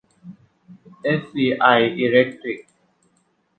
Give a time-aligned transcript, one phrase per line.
[1.01, 1.65] เอสซีไอ
[1.97, 2.59] อีเลคตริค